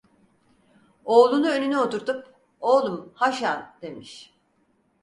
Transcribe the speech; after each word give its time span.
Oğlunu 1.05 1.49
önüne 1.49 1.79
oturtup: 1.79 2.35
"Oğlum, 2.59 3.11
Haşan!" 3.15 3.73
demiş. 3.81 4.33